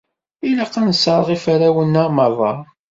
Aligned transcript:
Ilaq 0.47 0.73
ad 0.79 0.83
nesserɣ 0.87 1.27
iferrawen-a 1.35 2.03
merra. 2.15 2.51